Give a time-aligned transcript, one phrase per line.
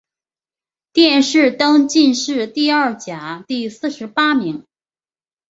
[0.93, 4.65] 殿试登进士第二甲第四十八名。